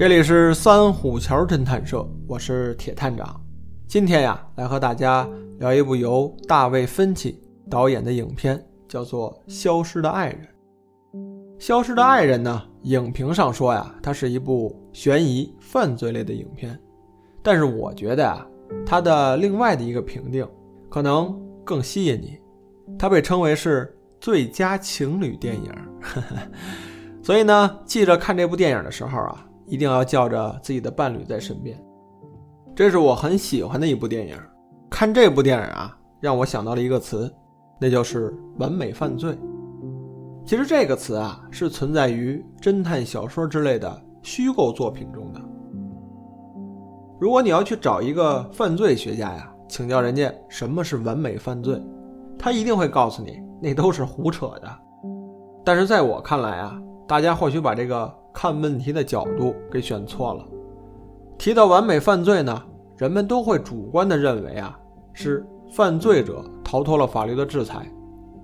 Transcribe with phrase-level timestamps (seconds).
[0.00, 3.38] 这里是三虎桥侦探社，我是铁探长。
[3.86, 5.28] 今天呀，来和大家
[5.58, 7.38] 聊一部由大卫·芬奇
[7.68, 8.58] 导演的影片，
[8.88, 10.48] 叫做《消失的爱人》。
[11.62, 16.80] 《消失的爱人》呢，影评上说呀，它是一部悬疑犯罪类的影片。
[17.42, 18.46] 但是我觉得啊，
[18.86, 20.48] 它的另外的一个评定
[20.88, 22.38] 可能更吸引你，
[22.98, 25.70] 它被称为是最佳情侣电影。
[27.22, 31.82] 所以呢，记着看这部电影的时候啊，一定要叫着自己的伴侣在身边。
[32.74, 34.36] 这是我很喜欢的一部电影。
[34.90, 37.32] 看这部电影啊，让我想到了一个词，
[37.80, 39.38] 那就是完美犯罪。
[40.44, 45.40] 其实这个词啊，是存在于侦探小说之类的虚构作品中的。
[47.20, 51.80] 如果你要去找一个犯罪学家呀，请教人家什么是完美犯罪，
[52.36, 54.68] 他一定会告诉你，那都是胡扯的。
[55.64, 60.44] 但是在我看来啊，大家或许把这个看问题的角度给选错了。
[61.38, 62.62] 提到完美犯罪呢，
[62.96, 64.78] 人们都会主观的认为啊，
[65.12, 67.90] 是犯罪者逃脱了法律的制裁，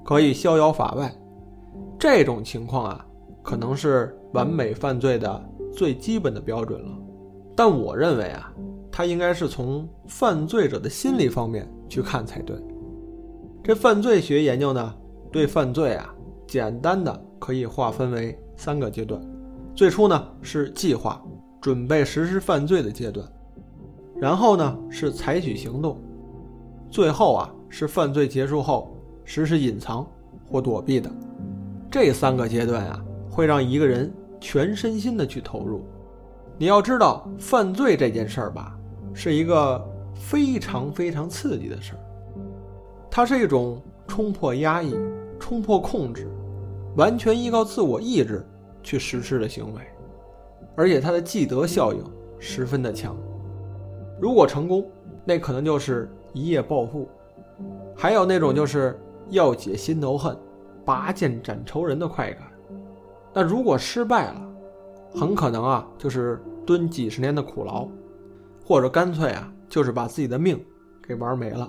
[0.05, 1.15] 可以逍遥法外。
[1.99, 3.07] 这种情况啊，
[3.43, 6.89] 可能是完美犯罪的最基本的标准了。
[7.55, 8.53] 但我认为啊，
[8.91, 12.57] 它应该是从犯罪者的心理方面去看才对。
[13.63, 14.95] 这犯罪学研究呢，
[15.31, 16.15] 对犯罪啊，
[16.47, 19.21] 简单的可以划分为三个阶段。
[19.77, 21.23] 最初呢是计划、
[21.61, 23.29] 准备实施犯罪的阶段，
[24.19, 26.01] 然后呢是采取行动，
[26.91, 30.05] 最后啊是犯罪结束后实施隐藏
[30.51, 31.11] 或躲避的。
[31.91, 34.11] 这三个阶段啊，会让一个人
[34.41, 35.85] 全身心的去投入。
[36.57, 38.75] 你要知道，犯罪这件事儿吧，
[39.13, 42.01] 是一个非常非常刺激的事儿。
[43.11, 43.79] 它是一种
[44.09, 44.97] 冲破压抑、
[45.39, 46.27] 冲破控制，
[46.97, 48.43] 完全依靠自我意志
[48.87, 49.81] 去实施的行为，
[50.77, 52.01] 而且它的既得效应
[52.39, 53.17] 十分的强。
[54.21, 54.89] 如果成功，
[55.25, 57.09] 那可能就是一夜暴富；
[57.97, 58.97] 还有那种就是
[59.29, 60.39] 要解心头恨、
[60.85, 62.43] 拔剑斩仇人的快感。
[63.35, 64.41] 那如果失败了，
[65.13, 67.89] 很可能啊，就是蹲几十年的苦牢，
[68.65, 70.65] 或者干脆啊，就是把自己的命
[71.03, 71.69] 给玩没了。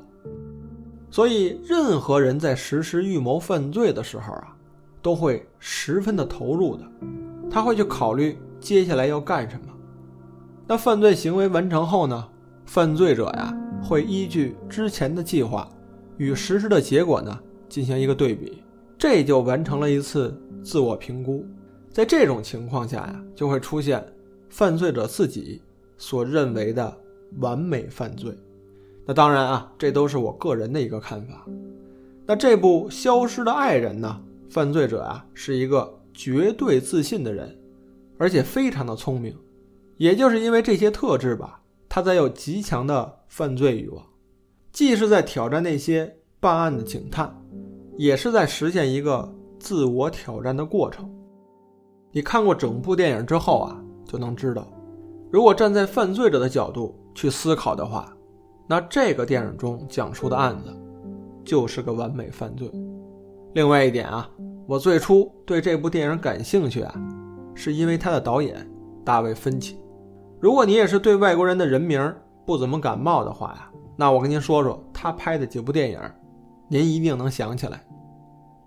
[1.10, 4.57] 所以，任何人在实施预谋犯罪的时候啊，
[5.02, 6.84] 都会十分的投入的，
[7.50, 9.74] 他会去考虑接下来要干什么。
[10.68, 12.28] 那犯罪行为完成后呢，
[12.66, 15.70] 犯罪者呀会依据之前的计划
[16.18, 18.62] 与实施的结果呢进行一个对比，
[18.98, 21.46] 这就完成了一次自我评估。
[21.92, 24.06] 在这种情况下呀，就会出现
[24.50, 25.62] 犯罪者自己
[25.98, 26.98] 所认为的
[27.40, 28.38] 完美犯罪。
[29.06, 31.46] 那当然啊，这都是我个人的一个看法。
[32.26, 37.58] 那这部《消失的爱人》呢，犯罪者啊是一个绝对自信的人，
[38.18, 39.36] 而且非常的聪明。
[39.98, 44.06] 也就是因为这些特质吧，他才有极强的犯罪欲望，
[44.72, 47.36] 既是在挑战那些办案的警探，
[47.98, 51.10] 也是在实现一个自我挑战的过程。
[52.12, 54.72] 你看过整部电影之后啊，就能知道，
[55.32, 58.16] 如果站在犯罪者的角度去思考的话，
[58.68, 60.72] 那这个电影中讲述的案子
[61.44, 62.72] 就是个完美犯罪。
[63.54, 64.30] 另外一点啊，
[64.68, 66.94] 我最初对这部电影感兴趣啊，
[67.54, 68.56] 是因为他的导演
[69.04, 69.78] 大卫·芬奇。
[70.40, 72.14] 如果你也是对外国人的人名
[72.46, 76.00] 不怎么感冒的话呀，那我跟您说说他拍的几部电影，
[76.68, 77.82] 您一定能想起来。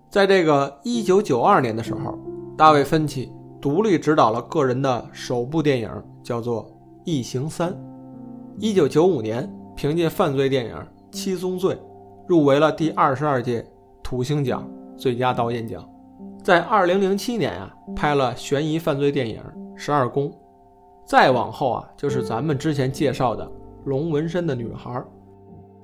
[0.09, 2.19] 在这个1992年的时候，
[2.57, 3.33] 大卫·芬奇。
[3.61, 5.91] 独立执导了个人的首部电影，
[6.23, 6.65] 叫做
[7.05, 7.71] 《异形三》。
[8.59, 10.75] 一九九五年，凭借犯罪电影
[11.11, 11.75] 《七宗罪》，
[12.27, 13.70] 入围了第二十二届
[14.11, 15.89] 土星奖最佳导演奖。
[16.43, 19.41] 在二零零七年啊，拍了悬疑犯罪电影
[19.77, 20.29] 《十二宫》。
[21.07, 23.47] 再往后啊，就是咱们之前介绍的
[23.85, 24.91] 《龙纹身的女孩》。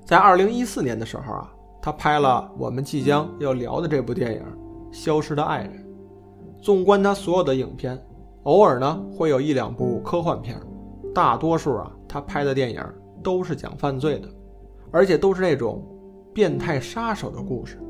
[0.04, 4.40] 在二零一四年的时候啊，他拍了我们即将要聊的这部电影
[4.90, 5.72] 《消失的爱人》。
[6.60, 7.96] 纵观他所有的影片，
[8.42, 10.60] 偶尔呢会有一两部科幻片，
[11.14, 12.84] 大多数啊他拍的电影
[13.22, 14.28] 都是讲犯罪的，
[14.90, 15.80] 而且都是那种
[16.34, 17.80] 变态杀手的故事，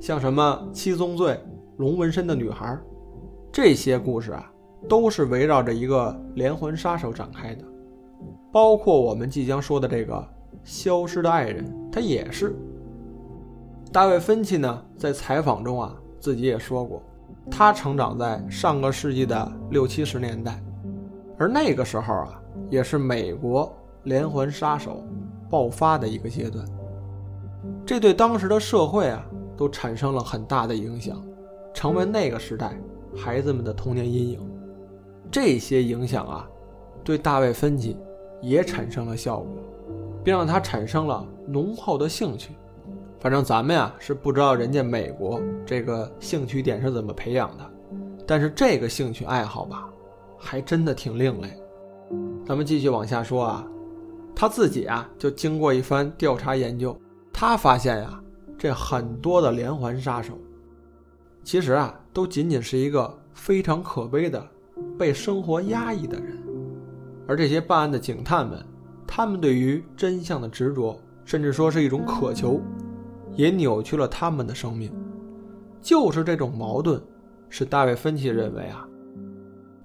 [0.00, 1.32] 像什么《七宗罪》
[1.78, 2.66] 《龙纹身的女孩》，
[3.52, 4.50] 这些故事啊
[4.88, 7.64] 都是围绕着一个连环杀手展开的，
[8.52, 10.14] 包括我们即将说的这个
[10.62, 12.54] 《消失的爱人》，他也是。
[13.92, 17.02] 大卫·芬奇呢在采访中啊自己也说过。
[17.50, 20.62] 他成长在上个世纪的六七十年代，
[21.38, 23.74] 而那个时候啊，也是美国
[24.04, 25.02] 连环杀手
[25.48, 26.62] 爆发的一个阶段。
[27.86, 29.24] 这对当时的社会啊，
[29.58, 31.22] 都产生了很大的影响，
[31.74, 32.80] 成为那个时代
[33.14, 34.40] 孩子们的童年阴影。
[35.30, 36.48] 这些影响啊，
[37.04, 37.96] 对大卫芬奇
[38.40, 39.48] 也产生了效果，
[40.24, 42.54] 并让他产生了浓厚的兴趣。
[43.18, 47.70] 反正咱们呀是不知道人家美国这个兴趣点是怎么培养的，
[48.24, 49.88] 但是这个兴趣爱好吧，
[50.38, 51.48] 还真的挺另类。
[52.46, 53.66] 咱们继续往下说啊，
[54.34, 56.96] 他自己啊就经过一番调查研究，
[57.32, 58.22] 他发现呀，
[58.58, 60.36] 这很多的连环杀手，
[61.44, 64.44] 其实啊都仅仅是一个非常可悲的
[64.98, 66.36] 被生活压抑的人，
[67.26, 68.62] 而这些办案的警探们，
[69.06, 72.60] 他们对于真相的执着，甚至说是一种渴求。
[73.36, 74.92] 也扭曲了他们的生命，
[75.80, 77.00] 就是这种矛盾，
[77.48, 78.84] 使大卫芬奇认为啊，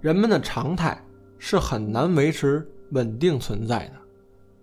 [0.01, 0.99] 人们的常态
[1.37, 3.93] 是很难维持稳定存在的，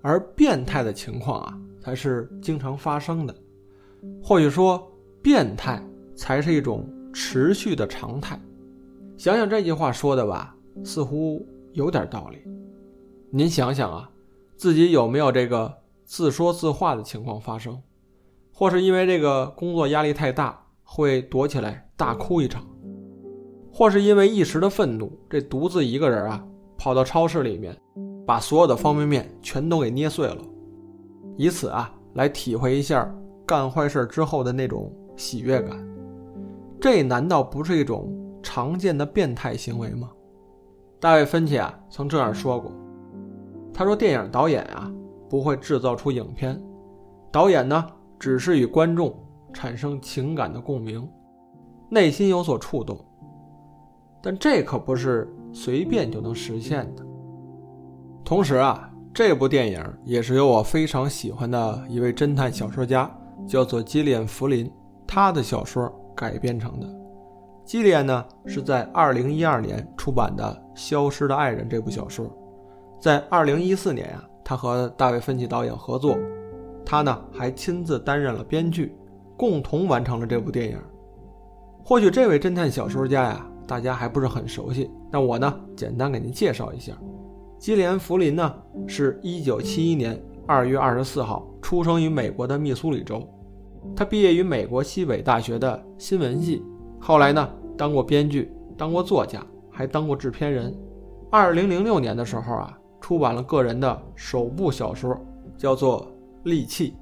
[0.02, 3.34] 而变态的情况啊才是经常发生的。
[4.22, 4.90] 或许说，
[5.22, 5.82] 变态
[6.14, 8.40] 才是一种持续的常态。
[9.16, 10.54] 想想这句话说的吧，
[10.84, 12.38] 似乎有点道理。
[13.30, 14.10] 您想想啊，
[14.56, 15.72] 自己有没有这个
[16.04, 17.80] 自说自话的情况发生？
[18.52, 22.62] 或是因为这个工作压力太大，会躲起来大哭一场；
[23.72, 26.44] 或是因为一时的愤怒，这独自一个人啊，
[26.76, 27.76] 跑到超市里面，
[28.26, 30.38] 把所有的方便面全都给捏碎了，
[31.36, 33.10] 以此啊来体会一下
[33.50, 35.76] 干坏事之后的那种喜悦感。
[36.80, 38.08] 这难道不是一种
[38.40, 40.08] 常见的变态行为吗？
[41.00, 42.70] 大卫·芬奇啊曾这样说过
[43.74, 44.88] ：“他说，电影导演啊
[45.28, 46.62] 不会制造出影片，
[47.32, 47.84] 导演呢。”
[48.20, 49.12] 只是与观众
[49.50, 51.08] 产生情感的共鸣，
[51.88, 53.02] 内心有所触动，
[54.22, 57.02] 但这可不是随便就能实现的。
[58.22, 63.10] 同时啊，这部电影也是由我非常喜欢的一位侦探小说家，
[63.46, 64.70] 叫做基里安·弗林，
[65.06, 66.86] 他的小说改编成的。
[67.64, 72.26] 基里安呢是在2012年出版的《消失的爱人》这部小说，
[73.00, 76.18] 在2014年啊，他和大卫·芬奇导演合作。
[76.84, 78.96] 他呢还亲自担任了编剧，
[79.36, 80.78] 共同完成了这部电影。
[81.84, 84.90] 或许这位侦探小说家呀，大家还不是很熟悉。
[85.10, 86.92] 那我呢，简单给您介绍一下。
[87.58, 88.54] 基连·弗林呢，
[88.88, 93.22] 是一九七一年二月二十四号出生于美国的密苏里州。
[93.96, 96.62] 他毕业于美国西北大学的新闻系，
[97.00, 100.74] 后来呢，当过编剧，当过作家，还当过制片人。
[101.30, 105.18] 二零零六年的时候啊，出版了个人的首部小说，
[105.56, 106.06] 叫做。
[106.44, 106.96] 利器，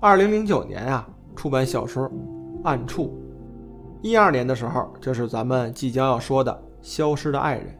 [0.00, 1.06] 二零零九年啊，
[1.36, 2.08] 出版小说
[2.64, 3.04] 《暗处》。
[4.00, 6.50] 一二年的时候，就是咱们即将要说的
[6.80, 7.78] 《消失的爱人》。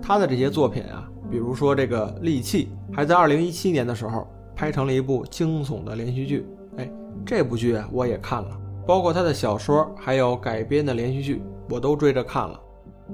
[0.00, 6.46] 他的这些作品啊，比如说这个《利器》，还在二零一七年的时候拍成了一部惊悚的连续剧。
[6.76, 6.90] 哎，
[7.24, 12.60] 这部剧啊，我也看了，包括他的小说还有改编的连续剧，我都追着看了。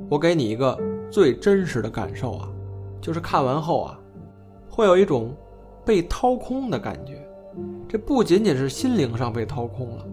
[0.09, 0.79] 我给你一个
[1.11, 2.49] 最真实的感受啊，
[3.01, 4.01] 就是看完后啊，
[4.69, 5.35] 会有一种。
[5.83, 7.27] 被掏空的感觉，
[7.89, 10.07] 这不仅仅是心灵上被掏空了，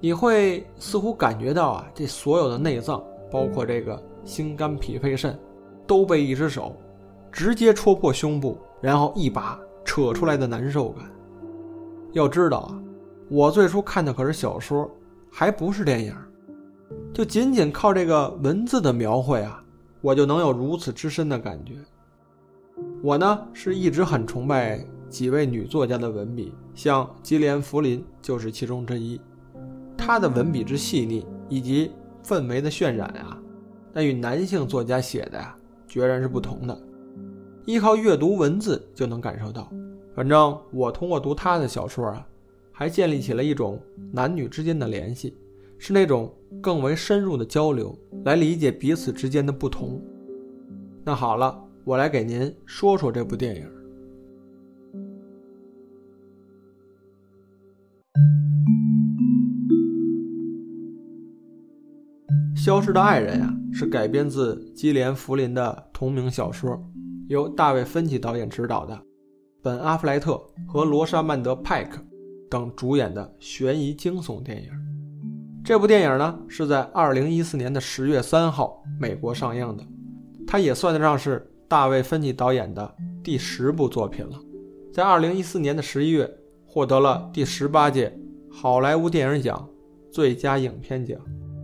[0.00, 5.38] 你会似乎感觉到啊，这所有的内脏，包括这个心肝脾肺肾，
[5.86, 6.74] 都被一只手
[7.32, 11.10] 直接戳破胸部，然后一把扯出来的难受感。
[12.12, 12.82] 要知道啊，
[13.28, 14.90] 我最初看的可是小说，
[15.30, 16.14] 还不是电影，
[17.14, 19.62] 就仅仅靠这个文字的描绘啊，
[20.00, 21.74] 我就能有如此之深的感觉。
[23.02, 29.20] 我呢是一直很崇拜几位女作家的文笔，像吉莲·弗林就是其中之一。
[29.96, 31.92] 她的文笔之细腻以及
[32.24, 33.38] 氛围的渲染啊，
[33.92, 35.54] 那与男性作家写的呀，
[35.86, 36.76] 决然是不同的。
[37.66, 39.70] 依靠阅读文字就能感受到。
[40.14, 42.26] 反正我通过读他的小说啊，
[42.72, 43.80] 还建立起了一种
[44.12, 45.36] 男女之间的联系，
[45.78, 50.00] 是那种更为深入的交流，来理解彼此之间的不同。
[51.04, 51.66] 那好了。
[51.82, 53.66] 我来给您说说这部电影
[62.62, 66.78] 《消失的爱人》呀，是改编自基连·福林的同名小说，
[67.30, 69.00] 由大卫·芬奇导演执导的，
[69.62, 72.02] 本·阿弗莱特和罗莎曼德·派克
[72.50, 74.68] 等主演的悬疑惊悚电影。
[75.64, 79.86] 这部电影呢，是在2014年的10月3号美国上映的，
[80.44, 81.46] 它也算得上是。
[81.68, 84.36] 大卫·芬奇导演的第十部作品了，
[84.92, 86.28] 在二零一四年的十一月
[86.66, 88.12] 获得了第十八届
[88.50, 89.68] 好莱坞电影奖
[90.10, 91.16] 最佳影片奖。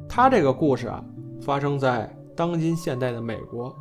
[0.08, 1.04] 他这个故事啊，
[1.40, 3.76] 发生在当今现代的美国，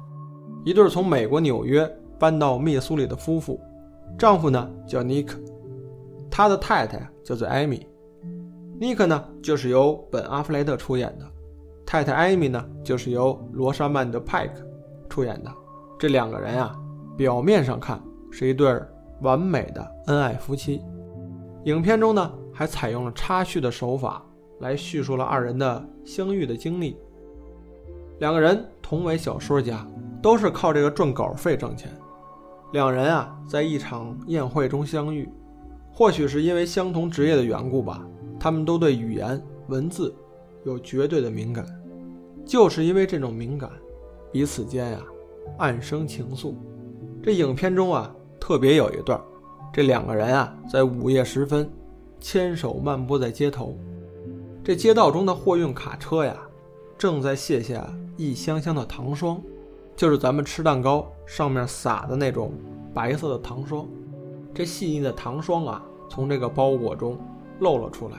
[0.65, 3.61] 一对从美国纽约搬到密苏里的夫妇，
[4.17, 5.39] 丈夫呢叫尼克，
[6.29, 7.85] 他的太太叫做艾米。
[8.79, 11.25] 尼克呢就是由本·阿弗莱特出演的，
[11.85, 14.65] 太太艾米呢就是由罗莎曼德·派克
[15.07, 15.51] 出演的。
[15.99, 16.75] 这两个人啊，
[17.15, 18.81] 表面上看是一对
[19.21, 20.81] 完美的恩爱夫妻。
[21.65, 24.25] 影片中呢，还采用了插叙的手法
[24.61, 26.97] 来叙述了二人的相遇的经历。
[28.17, 29.85] 两个人同为小说家，
[30.25, 31.95] 都是靠这个赚稿费挣钱。
[32.71, 35.29] 两人啊，在一场宴会中相遇，
[35.93, 38.03] 或许是因为相同职业的缘故吧，
[38.39, 40.11] 他们都对语言文字
[40.63, 41.63] 有绝对的敏感。
[42.43, 43.69] 就是因为这种敏感，
[44.31, 44.99] 彼此间呀，
[45.59, 46.55] 暗生情愫。
[47.21, 49.21] 这影片中啊，特别有一段，
[49.71, 51.69] 这两个人啊，在午夜时分，
[52.19, 53.77] 牵手漫步在街头。
[54.63, 56.35] 这街道中的货运卡车呀，
[56.97, 59.39] 正在卸下一箱箱的糖霜，
[59.95, 62.53] 就是咱们吃蛋糕上面撒的那种
[62.93, 63.87] 白色的糖霜。
[64.53, 67.17] 这细腻的糖霜啊，从这个包裹中
[67.59, 68.17] 漏了出来，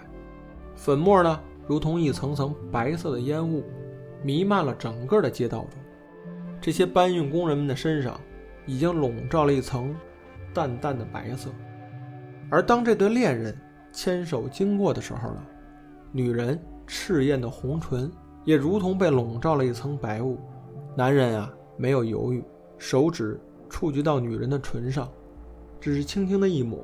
[0.74, 3.64] 粉末呢，如同一层层白色的烟雾。
[4.22, 5.78] 弥漫了整个的街道中，
[6.60, 8.18] 这些搬运工人们的身上
[8.64, 9.94] 已经笼罩了一层
[10.52, 11.50] 淡淡的白色。
[12.50, 13.56] 而当这对恋人
[13.92, 15.44] 牵手经过的时候呢，
[16.10, 18.10] 女人赤艳的红唇
[18.44, 20.38] 也如同被笼罩了一层白雾。
[20.96, 22.42] 男人啊，没有犹豫，
[22.78, 25.08] 手指触及到女人的唇上，
[25.80, 26.78] 只是轻轻的一抹，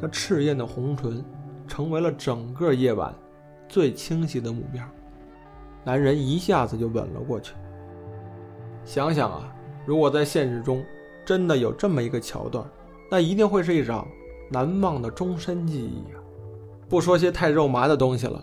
[0.00, 1.24] 那赤艳的红唇
[1.66, 3.14] 成为了整个夜晚
[3.68, 4.84] 最清晰的目标。
[5.84, 7.54] 男人一下子就吻了过去。
[8.84, 9.52] 想想啊，
[9.86, 10.84] 如果在现实中
[11.24, 12.64] 真的有这么一个桥段，
[13.10, 14.06] 那一定会是一场
[14.50, 16.18] 难忘的终身记忆啊！
[16.88, 18.42] 不说些太肉麻的东西了，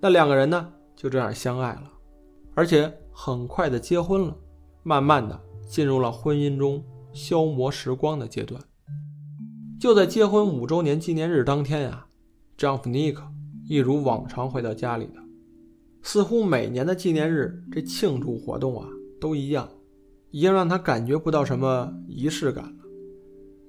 [0.00, 1.92] 那两个人呢就这样相爱了，
[2.54, 4.36] 而且很快的结婚了，
[4.84, 8.62] 慢慢的进入了婚姻中消磨时光的阶段。
[9.80, 12.06] 就在结婚五周年纪念日当天呀，
[12.56, 13.24] 丈夫尼克
[13.66, 15.14] 一如往常回到家里的。
[16.02, 18.86] 似乎每年的纪念日，这庆祝活动啊
[19.20, 19.68] 都一样，
[20.30, 22.84] 已经让他感觉不到什么仪式感了。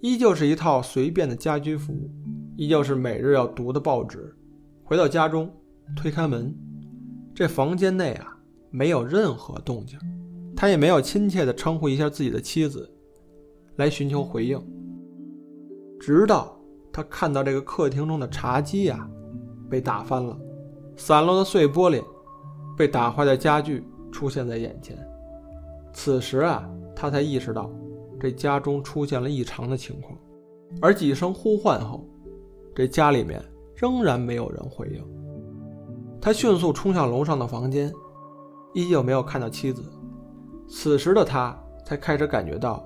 [0.02, 2.10] 依旧是一套随便的家居服，
[2.58, 4.36] 依旧是每日要读的报纸。
[4.84, 5.50] 回到家中，
[5.96, 6.54] 推开门，
[7.34, 8.38] 这房间内啊
[8.70, 9.98] 没有任何动静，
[10.56, 12.90] 他也没有亲切地称呼一下自己的妻子，
[13.76, 14.62] 来寻求回应。
[16.00, 16.58] 直到
[16.92, 19.10] 他看到这个客厅中的茶几呀
[19.70, 20.38] 被打翻了，
[20.96, 22.04] 散落的碎玻璃。
[22.78, 24.98] 被打坏的家具出现在眼前，
[25.94, 27.72] 此时啊，他才意识到
[28.20, 30.14] 这家中出现了异常的情况。
[30.82, 32.06] 而几声呼唤后，
[32.76, 33.42] 这家里面
[33.76, 35.02] 仍然没有人回应。
[36.20, 37.90] 他迅速冲向楼上的房间，
[38.74, 39.82] 依旧没有看到妻子。
[40.68, 42.86] 此时的他才开始感觉到，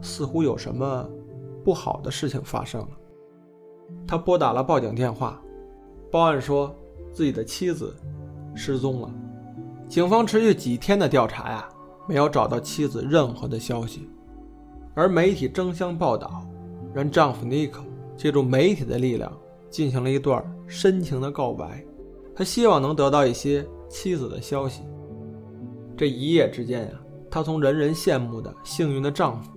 [0.00, 1.08] 似乎有什么
[1.64, 2.88] 不好的事情发生了。
[4.06, 5.40] 他拨打了报警电话，
[6.10, 6.74] 报案说
[7.12, 7.94] 自己的妻子
[8.54, 9.10] 失踪了。
[9.88, 11.68] 警方持续几天的调查呀，
[12.06, 14.08] 没有找到妻子任何的消息，
[14.94, 16.46] 而媒体争相报道，
[16.92, 17.82] 让丈夫尼克
[18.16, 19.32] 借助媒体的力量
[19.70, 21.82] 进行了一段深情的告白，
[22.34, 24.82] 他希望能得到一些妻子的消息。
[25.96, 29.50] 这一夜之间呀，他从人人羡慕的幸运的丈夫，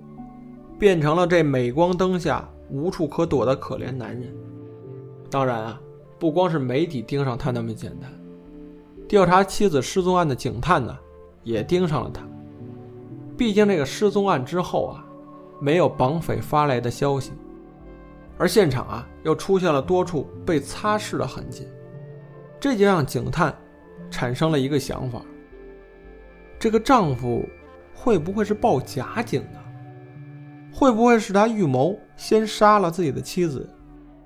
[0.77, 4.33] 变成了这镁光灯下无处可躲的可怜男人。
[5.29, 5.81] 当然啊，
[6.19, 8.11] 不光是媒体盯上他那么简单。
[9.07, 10.97] 调查妻子失踪案的警探呢，
[11.43, 12.21] 也盯上了他。
[13.37, 15.05] 毕竟这个失踪案之后啊，
[15.59, 17.31] 没有绑匪发来的消息，
[18.37, 21.67] 而现场啊又出现了多处被擦拭的痕迹，
[22.59, 23.55] 这就让警探
[24.09, 25.21] 产生了一个想法：
[26.59, 27.43] 这个丈夫
[28.03, 29.59] 会不会是报假警呢？
[30.73, 33.69] 会不会是他预谋先杀了自己的妻子，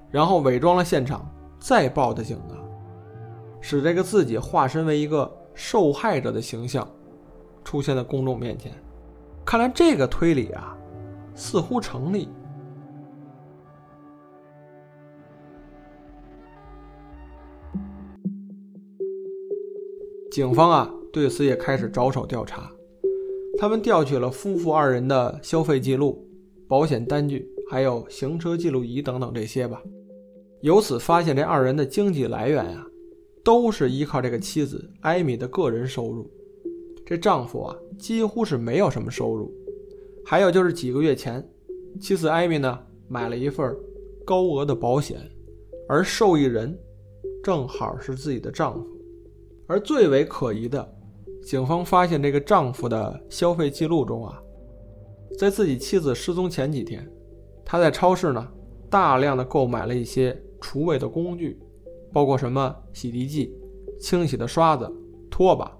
[0.10, 1.30] 然后伪装了现场
[1.60, 2.56] 再报的警呢？
[3.60, 6.88] 使这个自己化身为一个受害者的形象，
[7.66, 8.72] 出现在公众面前。
[9.44, 10.78] 看来这个推理啊，
[11.34, 12.30] 似乎成立。
[20.32, 22.70] 警方啊，对此也开始着手调查。
[23.58, 26.28] 他们调取了夫妇二人的消费记录、
[26.68, 29.82] 保险单据，还有行车记录仪等等这些吧。
[30.62, 32.86] 由此发现，这二人的经济来源啊。
[33.44, 36.28] 都是依靠这个妻子艾米的个人收入，
[37.06, 39.54] 这丈夫啊几乎是没有什么收入。
[40.26, 41.48] 还有就是几个月前，
[42.02, 43.78] 妻子艾米呢买了一份
[44.26, 45.20] 高额的保险，
[45.88, 46.76] 而受益人
[47.44, 48.88] 正好是自己的丈夫。
[49.68, 50.95] 而最为可疑的，
[51.46, 54.42] 警方发现这个丈夫的消费记录中啊，
[55.38, 57.08] 在自己妻子失踪前几天，
[57.64, 58.46] 他在超市呢
[58.90, 61.58] 大量的购买了一些除味的工具。
[62.14, 63.54] 包括什么洗涤剂、
[64.00, 64.90] 清洗的刷子、
[65.30, 65.78] 拖把、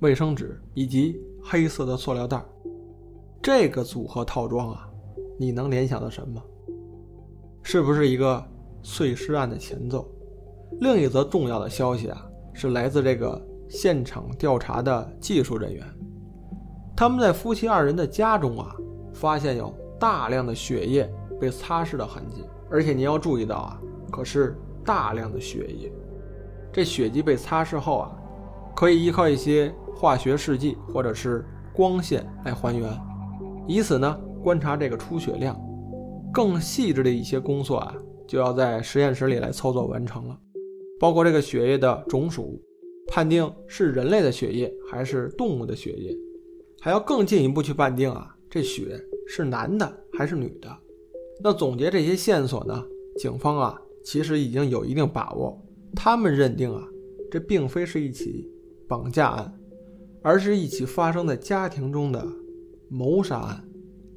[0.00, 2.44] 卫生纸以及黑色的塑料袋，
[3.40, 4.86] 这个组合套装啊，
[5.38, 6.42] 你能联想到什么？
[7.62, 8.44] 是不是一个
[8.82, 10.06] 碎尸案的前奏？
[10.80, 15.84] 另一则重要的消息啊，是来自这个现场调查的技术人员，
[16.96, 18.74] 他们在夫妻二人的家中啊，
[19.12, 21.08] 发现有大量的血液
[21.40, 25.92] 被擦拭的痕迹，而且你要注意到啊，可是大量的血液。
[26.72, 28.12] 这血迹被擦拭后啊，
[28.74, 32.90] 可以依靠一些化学试剂或者是光线来还原，
[33.66, 35.58] 以此呢观察这个出血量。
[36.30, 37.94] 更细致的一些工作啊，
[38.26, 40.38] 就要在实验室里来操作完成了，
[41.00, 42.62] 包括这个血液的种属，
[43.08, 46.14] 判定是人类的血液还是动物的血液，
[46.80, 50.68] 还要更进一步去判定啊，这血是男的还是女的。
[51.42, 52.84] 那总结这些线索呢，
[53.16, 55.58] 警方啊其实已经有一定把握。
[55.94, 56.82] 他们认定啊，
[57.30, 58.46] 这并非是一起
[58.86, 59.60] 绑架案，
[60.22, 62.26] 而是一起发生在家庭中的
[62.88, 63.64] 谋杀案。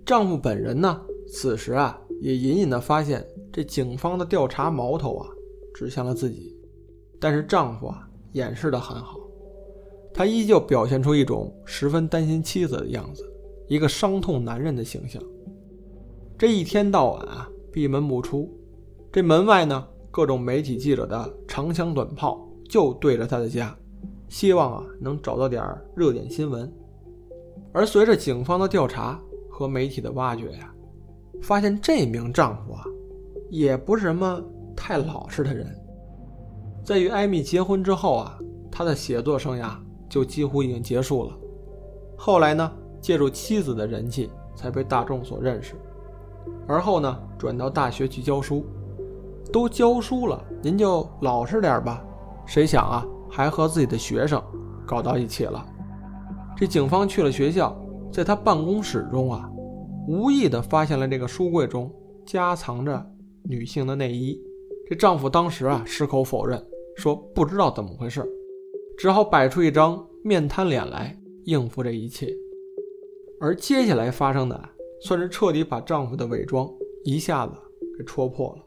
[0.06, 5.30] 丈夫本人呢，此时啊也隐隐的发现这警方的调查矛头啊
[5.74, 6.58] 指向了自己，
[7.20, 9.20] 但是丈夫啊掩饰的很好，
[10.14, 13.24] 他依旧表现出一种十分担心妻子的样子，
[13.68, 15.22] 一个伤痛男人的形象。
[16.38, 18.50] 这一天到晚啊闭门不出，
[19.12, 19.88] 这门外呢。
[20.14, 23.74] 各种媒体记者的长枪短炮就对着他的家，
[24.28, 25.64] 希望啊能找到点
[25.96, 26.70] 热点新闻。
[27.72, 29.18] 而随着警方的调查
[29.50, 30.76] 和媒体的挖掘呀，
[31.42, 32.84] 发现这名丈夫啊
[33.50, 34.44] 也不是什么
[34.76, 35.74] 太老实的人。
[36.84, 38.38] 在与艾米结婚之后啊，
[38.72, 39.76] 他的写作生涯
[40.10, 41.38] 就几乎已经结束了。
[42.18, 45.76] 后来呢，借助妻子的人气才被大众所认识，
[46.68, 48.66] 而后呢转到大学去教书。
[49.52, 52.02] 都教书了，您就老实点吧。
[52.46, 54.42] 谁想啊，还和自己的学生
[54.86, 55.66] 搞到一起了。
[56.56, 57.76] 这警方去了学校，
[58.12, 59.50] 在他办公室中啊，
[60.08, 61.94] 无意的发现了这个书柜中
[62.26, 63.06] 夹藏着
[63.44, 64.40] 女性的内衣。
[64.88, 66.64] 这丈夫当时啊，矢口否认，
[67.02, 68.24] 说不知道怎么回事，
[68.96, 72.32] 只好摆出一张面瘫脸来应付这一切。
[73.40, 74.70] 而接下来发生的，
[75.02, 76.72] 算是彻底把丈夫的伪装
[77.04, 77.54] 一下子
[77.98, 78.64] 给戳破了。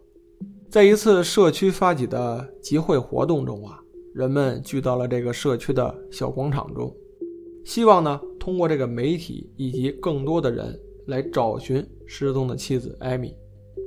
[0.69, 3.81] 在一次社区发起的集会活动中啊，
[4.13, 6.93] 人们聚到了这个社区的小广场中，
[7.65, 13.33] 希望呢通过这个媒体以及更多的人来找寻失踪的妻子艾米。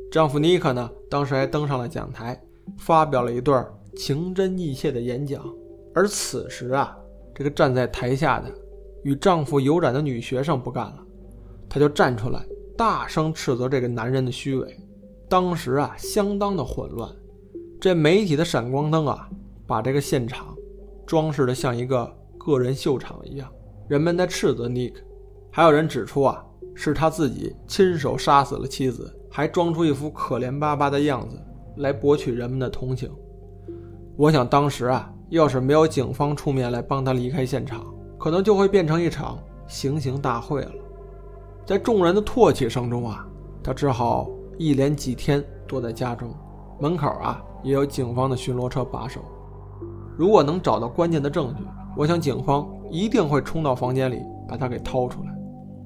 [0.10, 2.42] 丈夫尼克呢当时还登上了讲台，
[2.80, 5.44] 发表了一段情真意切的演讲。
[5.94, 6.96] 而此时啊，
[7.34, 8.54] 这个站在台下的
[9.04, 10.98] 与丈夫有染的女学生不干了，
[11.68, 12.46] 她就站出来
[12.78, 14.80] 大声斥责这个男人的虚伪。
[15.28, 17.10] 当时啊，相当的混乱。
[17.82, 19.30] 这媒体的闪光灯啊，
[19.66, 20.56] 把这个现场
[21.06, 23.52] 装饰的像一个个人秀场一样。
[23.88, 25.02] 人们在斥责尼克，
[25.52, 26.44] 还有人指出啊，
[26.76, 31.40] 是他自己亲手杀死了妻子，还装出一副可怜巴巴的样子
[31.78, 33.12] 来博取人们的同情。
[34.18, 37.86] 我想当时啊，要是没有警方出面来帮他离开现场，
[38.18, 40.72] 可能就会变成一场行刑大会了。
[41.66, 43.26] 在众人的唾弃声中啊，
[43.64, 44.30] 他只好。
[44.60, 46.34] 一连几天躲在家中，
[46.80, 49.22] 门口啊也有警方的巡逻车把守。
[50.18, 51.62] 如果能找到关键的证据，
[51.96, 55.28] 我想警方一定会冲到房间里把他给掏出来。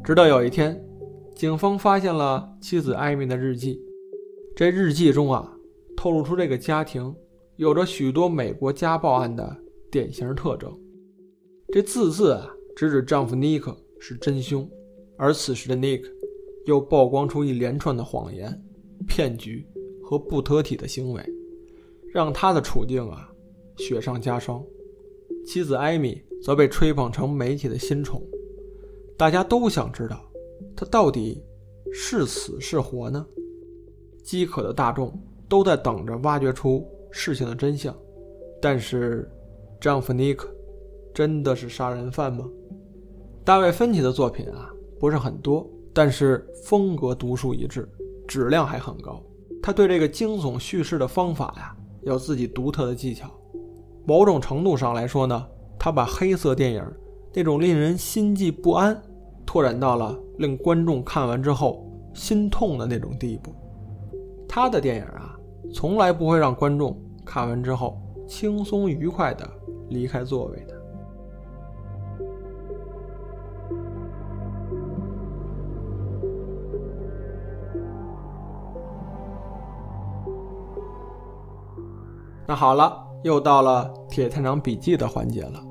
[0.06, 0.82] 直到有一天，
[1.36, 3.78] 警方发现了妻子艾米的日记。
[4.56, 5.52] 这日记中啊，
[5.98, 7.14] 透露出这个家庭
[7.62, 9.56] 有着许多美国家暴案的
[9.92, 10.76] 典型特征。
[11.72, 14.68] 这字字啊，直指丈夫尼克是真凶。
[15.16, 16.10] 而此时的尼克。
[16.66, 18.56] 又曝光出一连串的谎言、
[19.08, 19.66] 骗局
[20.04, 21.24] 和不得体的行为，
[22.14, 23.28] 让他的处境啊
[23.78, 24.64] 雪上加霜。
[25.44, 28.22] 妻子艾米则被吹捧成媒体的新宠，
[29.18, 30.24] 大家都想知道
[30.76, 31.44] 他到底
[31.92, 33.26] 是死是活呢？
[34.24, 35.12] 饥渴的大众
[35.50, 37.96] 都在等着挖掘出事情的真相。
[38.62, 39.30] 但是，
[39.80, 40.50] 丈夫尼克
[41.14, 42.50] 真的是杀人犯吗？
[43.44, 44.70] 大卫·芬奇的作品啊
[45.00, 45.70] 不是很多。
[45.94, 47.86] 但是风格独树一帜，
[48.26, 49.22] 质量还很高。
[49.62, 53.30] 他对这个惊悚叙事的方法呀，有自己独特的技巧。
[54.06, 55.46] 某种程度上来说呢，
[55.78, 56.82] 他把黑色电影
[57.34, 59.04] 那种令人心悸不安，
[59.46, 63.54] 拓展到了令观众看完之后心痛的那种地步。
[64.48, 65.31] 他的电影啊，
[65.74, 66.96] 从来不会让观众
[67.26, 69.50] 看完之后轻松愉快的
[69.90, 70.82] 离开座位的。
[82.48, 85.64] 那好了，又到了铁探长笔记的环节了。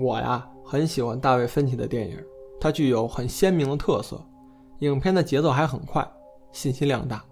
[0.00, 2.18] 我呀很喜欢大卫芬奇的电影，
[2.60, 4.20] 它具有很鲜明的特色，
[4.80, 6.04] 影片的节奏还很快，
[6.50, 7.24] 信息量大。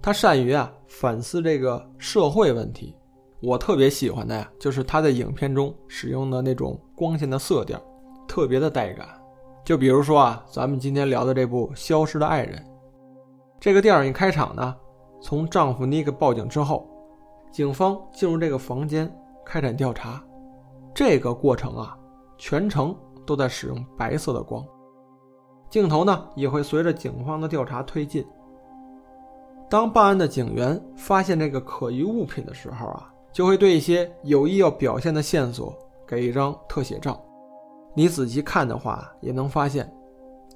[0.00, 2.94] 他善于啊反思这个社会问题。
[3.40, 7.80] 我特别喜欢的呀，就是他在影片中使用的那种光线的色调，
[8.26, 9.08] 特别的带感。
[9.64, 12.58] 就比如说啊，咱们今天聊的这部《消失的爱人》，
[13.60, 14.74] 这个电影一开场呢，
[15.20, 16.88] 从丈夫尼克报警之后，
[17.52, 19.08] 警方进入这个房间
[19.44, 20.20] 开展调查，
[20.94, 21.96] 这个过程啊，
[22.38, 24.64] 全程都在使用白色的光，
[25.70, 28.26] 镜头呢也会随着警方的调查推进。
[29.68, 33.12] 当办案的警员发现这个可疑物品的时候啊。
[33.30, 35.72] 就会对一些有意要表现的线索
[36.06, 37.22] 给一张特写照。
[37.94, 39.88] 你仔细看的话，也能发现，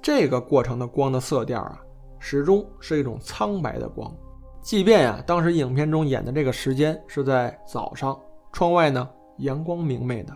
[0.01, 1.79] 这个过程的光的色调啊，
[2.19, 4.13] 始终是一种苍白的光。
[4.61, 8.19] 即便呀，当时影片中演的这个时间是在早上，
[8.51, 10.35] 窗外呢阳光明媚的，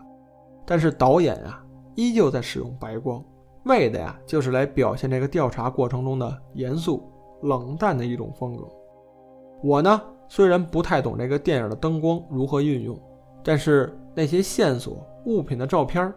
[0.65, 1.61] 但是导演啊
[1.95, 3.21] 依旧在使用白光，
[3.65, 8.67] 为的呀就是来表现这个调查过程中的严肃冷淡的一种风格。
[9.63, 10.01] 我呢。
[10.29, 12.99] 虽然不太懂这个电影的灯光如何运用，
[13.41, 16.13] 但是那些线索、物品的照片，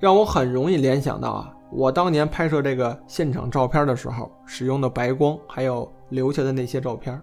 [0.00, 7.22] 让我很容易联想到啊，我当年拍摄这个现场照片的时候使用的白光，还有留下的那些照片。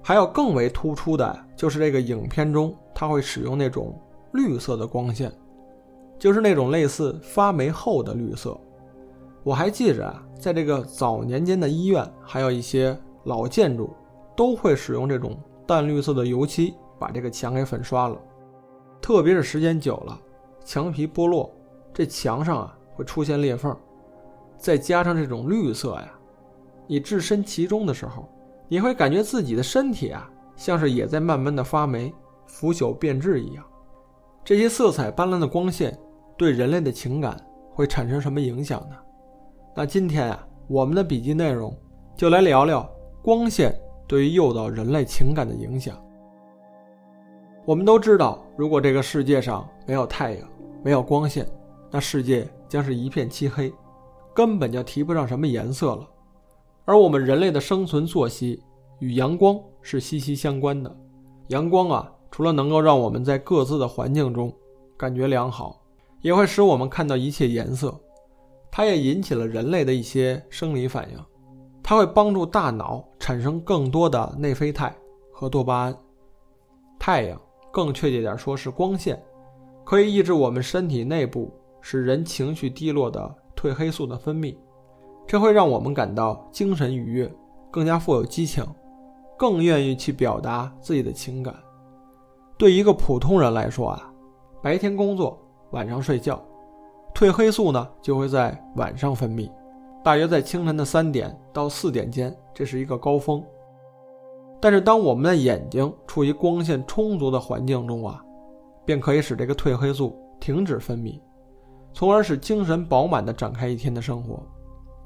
[0.00, 3.92] 还有更为突出的就是这个影片中，它会使用那种
[4.30, 5.32] 绿色的光线，
[6.16, 8.56] 就是那种类似发霉后的绿色。
[9.42, 13.88] 我还记着啊，在这个早年间的医院，还有一些老建筑。
[14.34, 18.18] 都会使用这种淡绿色的油漆把这个墙给粉刷了，
[18.98, 20.18] 特别是时间久了，
[20.64, 21.54] 墙皮剥落，
[21.92, 23.76] 这墙上啊会出现裂缝，
[24.56, 26.10] 再加上这种绿色呀，
[26.86, 28.26] 你置身其中的时候，
[28.68, 30.26] 你会感觉自己的身体啊
[30.56, 32.10] 像是也在慢慢的发霉、
[32.46, 33.62] 腐朽变质一样。
[34.42, 35.96] 这些色彩斑斓的光线
[36.38, 37.36] 对人类的情感
[37.74, 38.96] 会产生什么影响呢？
[39.74, 41.74] 那今天啊，我们的笔记内容
[42.14, 42.88] 就来聊聊
[43.22, 43.74] 光线。
[44.06, 45.96] 对于诱导人类情感的影响，
[47.64, 50.46] 我们都知道，如果这个世界上没有太阳，
[50.84, 51.48] 没有光线，
[51.90, 53.72] 那世界将是一片漆黑，
[54.34, 56.06] 根本就提不上什么颜色了。
[56.84, 58.62] 而我们人类的生存作息
[58.98, 60.94] 与阳光是息息相关的。
[61.48, 64.52] 阳光啊，除了能够让我们在各自的环境中
[64.98, 65.80] 感觉良好，
[66.20, 67.98] 也会使我们看到一切颜色。
[68.72, 71.18] 它也引起了人类的一些生理反应。
[71.82, 74.94] 它会帮助大脑产生更多的内啡肽
[75.30, 75.96] 和多巴胺。
[76.98, 77.38] 太阳，
[77.70, 79.22] 更确切点说是光线，
[79.84, 84.56] 可以抑制我们身体内部使人情绪低落的褪黑素的分泌，
[85.26, 87.30] 这会让我们感到精神愉悦，
[87.70, 88.64] 更加富有激情，
[89.36, 91.54] 更愿意去表达自己的情感。
[92.56, 94.12] 对一个普通人来说啊，
[94.62, 95.36] 白天工作，
[95.72, 96.40] 晚上睡觉，
[97.14, 99.50] 褪黑素呢就会在晚上分泌。
[100.04, 103.44] 大约在清晨的三点到四点间，这是一个高峰。
[104.60, 108.20] 但是，当我们的眼睛处于光线充足的环境中啊，
[108.84, 111.20] 便可以使这个褪黑素停止分泌，
[111.92, 114.42] 从而使精神饱满地展开一天的生活。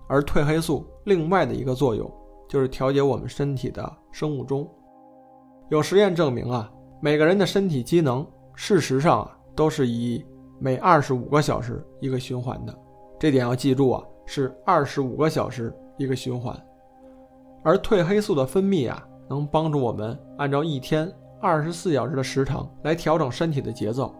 [0.08, 2.10] 而褪黑素另外的一个作用，
[2.48, 4.68] 就是调节我们身体的生物钟。
[5.68, 10.24] 有实验证明啊，每个人的身体机能事实上啊，都是以
[10.58, 12.74] 每二十五个小时一个循环的。
[13.18, 14.04] 这点要记住啊。
[14.28, 16.52] 是二十五个小时一个循环，
[17.62, 21.08] 而褪黑素的分泌啊，能帮助我们按照一天
[21.40, 24.12] 二十四小时的时长来调整身体的节奏。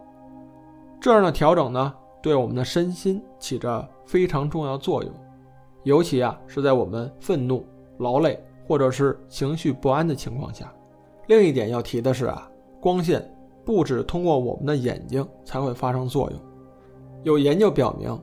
[1.01, 5.11] 这样的调整呢，对我们的身心起着非常重要作用，
[5.83, 7.65] 尤其啊是在我们愤怒、
[7.97, 10.73] 劳累或者是情绪不安的情况下。
[11.27, 13.29] 另一点要提的是啊，光线
[13.67, 16.39] 不止通过我们的眼睛才会发生作用，
[17.23, 18.17] 有研究表明。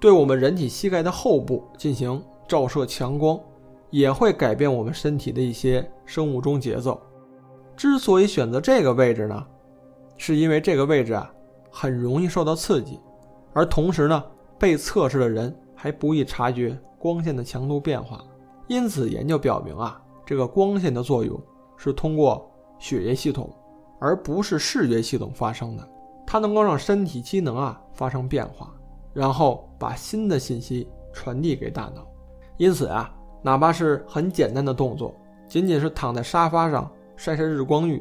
[0.00, 3.38] 对我们人体膝盖的后部进行照射强光，
[3.90, 7.00] 也会改变我们身体的一些生物钟节奏。
[7.76, 9.46] 之所以选择这个位置呢，
[10.16, 11.32] 是因为这个位置啊
[11.70, 12.98] 很容易受到刺激，
[13.52, 14.20] 而同时呢
[14.58, 18.20] 被测试的人还不易察觉光线的强度变化。
[18.66, 21.40] 因此，研究表明啊，这个光线的作用
[21.76, 23.48] 是通过血液系统，
[23.98, 25.88] 而不是视觉系统发生的。
[26.26, 28.72] 它能够让身体机能啊发生变化。
[29.14, 32.06] 然后把新的信息传递给大脑，
[32.56, 35.12] 因此啊，哪怕是很简单的动作，
[35.48, 38.00] 仅仅是躺在沙发上晒晒日光浴，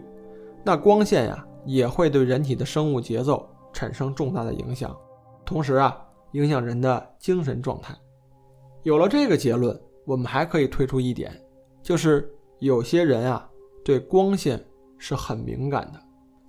[0.64, 4.96] 那光线呀也会对人体的生物节奏产生重大的影响，
[5.44, 5.98] 同时啊，
[6.34, 7.96] 影响人的精神状态。
[8.84, 11.32] 有了这个结论，我们还可以推出一点，
[11.82, 13.50] 就是有些人啊
[13.84, 14.64] 对光线
[14.98, 16.00] 是很敏感的。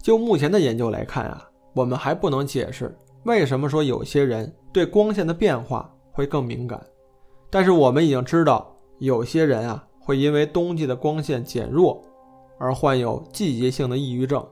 [0.03, 1.43] 就目前的研究来看啊，
[1.75, 2.97] 我们还不能解释。
[3.25, 6.81] 为什么说有些人对光线的变化会更敏感？
[7.51, 12.01] 但是我们已经知道，有些人啊会因为冬季的光线减弱
[12.59, 14.45] 而患有季节性的抑郁症。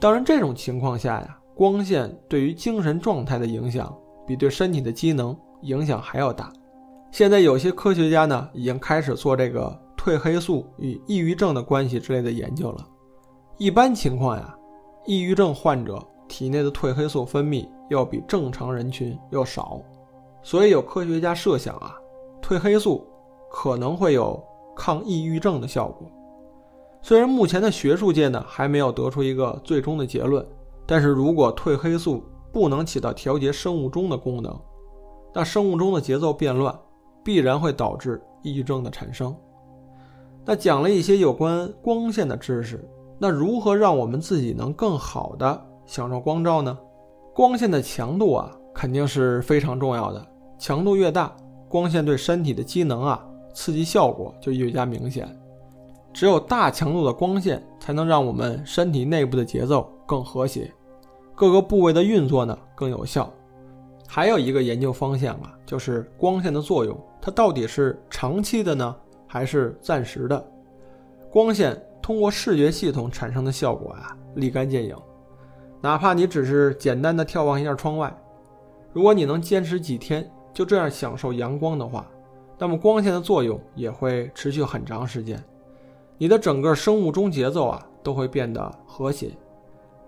[0.00, 3.96] 当然，这种情况下呀，光线对于精神状态的影响
[4.26, 6.52] 比对身体的机能影响还要大。
[7.12, 12.86] 现在有些科学家呢，已经开始做这个褪黑素与抑郁症的关系之类的研究了。
[13.56, 14.56] 一般情况呀，
[15.06, 19.80] 抑郁症患者体内的褪黑素分泌要比正常人群要少，
[20.42, 21.96] 所以有科学家设想啊，
[22.42, 23.06] 褪黑素
[23.50, 24.42] 可能会有
[24.76, 26.10] 抗抑郁症的效果。
[27.00, 30.46] 虽然目前的学术界呢还没有得出一个最终的结论，
[30.86, 34.58] 但是如果褪黑素不能起到调节生物钟的功能，
[35.32, 36.78] 那生物钟的节奏变乱。
[37.24, 39.34] 必然会导致抑郁症的产生。
[40.44, 42.86] 那讲了一些有关光线的知识，
[43.24, 46.78] 那如何让我们自己能更好的享受光照呢？
[47.34, 50.22] 光线的强度啊，肯定是非常重要的。
[50.58, 51.34] 强度越大，
[51.66, 55.26] 光线对身体的机能啊，刺激效果就越加明显。
[56.12, 60.70] 只有大强度的光线，才能让我们身体内部的节奏更和谐，
[61.34, 63.32] 各个部位的运作呢更有效。
[64.06, 66.94] 还有一个研究方向啊，就是光线的作用。
[67.22, 68.94] 它到底是长期的呢，
[69.26, 70.46] 还是暂时的？
[71.30, 74.94] 光线通过视觉系统产生的效果啊，立竿见影。
[75.80, 78.14] 哪怕你只是简单的眺望一下窗外，
[78.92, 82.06] 如果你能坚持几天就这样享受阳光的话，
[82.58, 85.42] 那么光线的作用也会持续很长时间。
[86.18, 89.30] 你的整个生物钟节奏啊，都会变得和谐。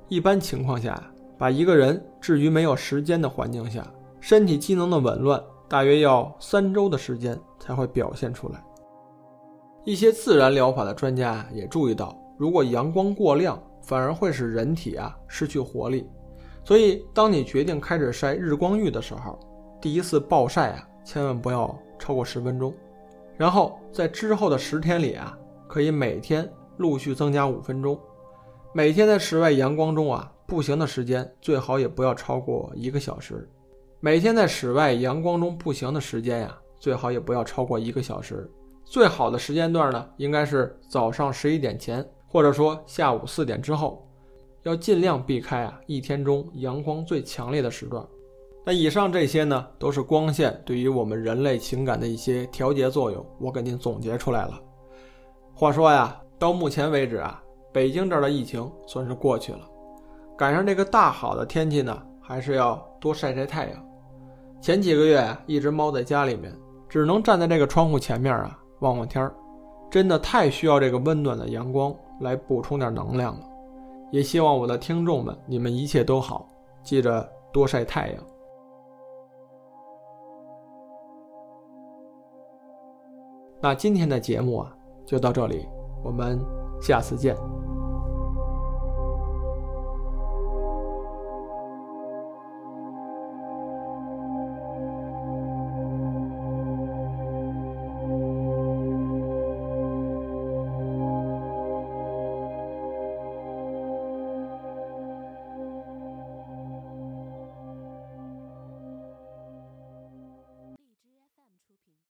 [0.09, 1.03] 一般情况下，
[1.39, 3.83] 把一个人置于没有时间的环境下，
[4.21, 5.43] 身体机能的紊乱。
[5.67, 8.63] 大约要三周的时间才会表现出来。
[9.87, 16.05] 一些自然疗法的专家也注意到，如果阳光过亮，反而会使人体啊失去活力。
[16.65, 19.39] 所以，当你决定开始晒日光浴的时候，
[19.81, 22.75] 第一次暴晒啊，千万不要超过十分钟。
[23.37, 27.97] 然后在之后的十天里啊，可以每天陆续增加五分钟。
[28.73, 33.49] 每天在室外阳光中啊，步行的时间最好也不要超过一个小时。
[34.01, 38.51] 每天在室外阳光中步行的时间呀，最好也不要超过一个小时。
[38.89, 44.09] 最好的时间段呢，应该是早上十一点前，或者说下午四点之后，
[44.63, 48.03] 要尽量避开啊一天中阳光最强烈的时段。
[48.65, 54.61] 那以上这些呢，都是光线对于我们人类情感的一些调节作用，我给您总结出来了。
[55.53, 59.61] 话说呀，到目前为止啊，北京这儿的疫情算是过去了，
[60.39, 63.89] 赶上这个大好的天气呢，还是要多晒晒太阳。
[64.61, 66.53] 前几个月啊，一直猫在家里面，
[66.89, 69.35] 只能站在这个窗户前面啊望望天儿，
[69.91, 73.47] 真的太需要这个温暖的阳光来补充点能量了。
[74.11, 76.47] 也希望我的听众们，你们一切都好，
[76.83, 78.23] 记着多晒太阳。
[83.61, 85.67] 那今天的节目啊就到这里，
[86.05, 86.39] 我们
[86.81, 87.35] 下次见。